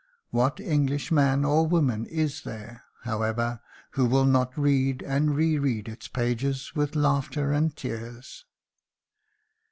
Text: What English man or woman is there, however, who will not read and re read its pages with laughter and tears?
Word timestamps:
What 0.31 0.59
English 0.59 1.11
man 1.11 1.45
or 1.45 1.67
woman 1.67 2.07
is 2.07 2.41
there, 2.41 2.85
however, 3.03 3.59
who 3.91 4.07
will 4.07 4.25
not 4.25 4.57
read 4.57 5.03
and 5.03 5.35
re 5.35 5.59
read 5.59 5.87
its 5.87 6.07
pages 6.07 6.73
with 6.73 6.95
laughter 6.95 7.51
and 7.51 7.75
tears? 7.77 8.45